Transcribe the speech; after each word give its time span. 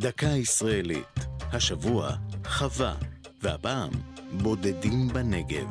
דקה 0.00 0.26
ישראלית. 0.26 1.26
השבוע 1.52 2.10
חווה, 2.44 2.94
והפעם 3.42 3.90
בודדים 4.32 5.08
בנגב. 5.08 5.66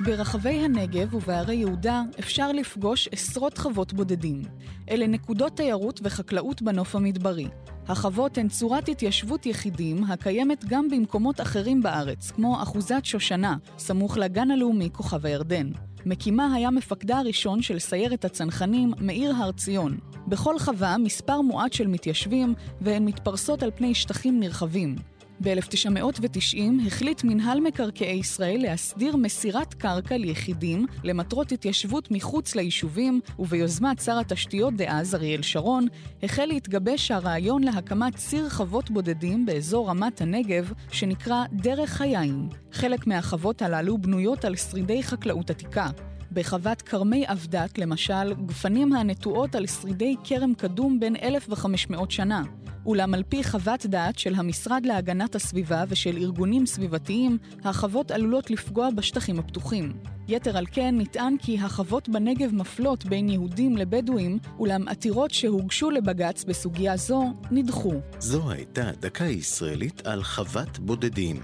ברחבי 0.00 0.50
הנגב 0.50 1.14
ובערי 1.14 1.54
יהודה 1.54 2.02
אפשר 2.18 2.52
לפגוש 2.52 3.08
עשרות 3.12 3.58
חוות 3.58 3.92
בודדים. 3.92 4.42
אלה 4.90 5.06
נקודות 5.06 5.56
תיירות 5.56 6.00
וחקלאות 6.02 6.62
בנוף 6.62 6.96
המדברי. 6.96 7.48
החוות 7.88 8.38
הן 8.38 8.48
צורת 8.48 8.88
התיישבות 8.88 9.46
יחידים 9.46 10.04
הקיימת 10.04 10.64
גם 10.64 10.88
במקומות 10.90 11.40
אחרים 11.40 11.82
בארץ, 11.82 12.30
כמו 12.30 12.62
אחוזת 12.62 13.04
שושנה, 13.04 13.56
סמוך 13.78 14.16
לגן 14.16 14.50
הלאומי 14.50 14.88
כוכב 14.92 15.26
הירדן. 15.26 15.70
מקימה 16.06 16.54
היה 16.54 16.70
מפקדה 16.70 17.18
הראשון 17.18 17.62
של 17.62 17.78
סיירת 17.78 18.24
הצנחנים, 18.24 18.92
מאיר 19.00 19.34
הר 19.34 19.52
ציון. 19.52 19.98
בכל 20.28 20.58
חווה 20.58 20.98
מספר 20.98 21.40
מועט 21.40 21.72
של 21.72 21.86
מתיישבים, 21.86 22.54
והן 22.80 23.04
מתפרסות 23.04 23.62
על 23.62 23.70
פני 23.76 23.94
שטחים 23.94 24.40
נרחבים. 24.40 24.96
ב-1990 25.40 26.86
החליט 26.86 27.24
מינהל 27.24 27.60
מקרקעי 27.60 28.16
ישראל 28.16 28.58
להסדיר 28.62 29.16
מסירת 29.16 29.74
קרקע 29.74 30.16
ליחידים 30.16 30.86
למטרות 31.04 31.52
התיישבות 31.52 32.10
מחוץ 32.10 32.54
ליישובים, 32.54 33.20
וביוזמת 33.38 34.00
שר 34.00 34.18
התשתיות 34.18 34.76
דאז 34.76 35.14
אריאל 35.14 35.42
שרון, 35.42 35.86
החל 36.22 36.44
להתגבש 36.44 37.10
הרעיון 37.10 37.64
להקמת 37.64 38.16
ציר 38.16 38.48
חוות 38.50 38.90
בודדים 38.90 39.46
באזור 39.46 39.90
רמת 39.90 40.20
הנגב, 40.20 40.72
שנקרא 40.90 41.44
דרך 41.52 42.00
היין. 42.00 42.48
חלק 42.72 43.06
מהחוות 43.06 43.62
הללו 43.62 43.98
בנויות 43.98 44.44
על 44.44 44.56
שרידי 44.56 45.02
חקלאות 45.02 45.50
עתיקה. 45.50 45.86
בחוות 46.32 46.82
כרמי 46.82 47.24
אבדת, 47.28 47.78
למשל, 47.78 48.34
גפנים 48.46 48.92
הנטועות 48.92 49.54
על 49.54 49.66
שרידי 49.66 50.16
כרם 50.24 50.54
קדום 50.54 51.00
בין 51.00 51.16
1,500 51.16 52.10
שנה. 52.10 52.42
אולם 52.86 53.14
על 53.14 53.22
פי 53.28 53.44
חוות 53.44 53.86
דעת 53.86 54.18
של 54.18 54.34
המשרד 54.34 54.86
להגנת 54.86 55.34
הסביבה 55.34 55.84
ושל 55.88 56.16
ארגונים 56.16 56.66
סביבתיים, 56.66 57.38
החוות 57.64 58.10
עלולות 58.10 58.50
לפגוע 58.50 58.90
בשטחים 58.90 59.38
הפתוחים. 59.38 59.92
יתר 60.28 60.56
על 60.56 60.66
כן, 60.72 60.94
נטען 60.98 61.36
כי 61.38 61.58
החוות 61.58 62.08
בנגב 62.08 62.54
מפלות 62.54 63.04
בין 63.06 63.28
יהודים 63.28 63.76
לבדואים, 63.76 64.38
אולם 64.58 64.88
עתירות 64.88 65.30
שהוגשו 65.30 65.90
לבג"ץ 65.90 66.44
בסוגיה 66.44 66.96
זו 66.96 67.24
נדחו. 67.50 67.94
זו 68.18 68.50
הייתה 68.50 68.90
דקה 69.00 69.24
ישראלית 69.24 70.06
על 70.06 70.22
חוות 70.22 70.78
בודדים. 70.78 71.40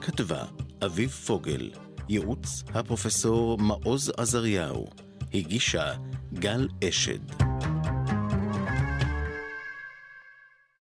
כתבה 0.00 0.44
אביב 0.84 1.10
פוגל, 1.10 1.70
ייעוץ 2.08 2.62
הפרופסור 2.74 3.58
מעוז 3.58 4.12
עזריהו, 4.16 4.86
הגישה 5.34 5.92
גל 6.34 6.68
אשד. 6.88 7.43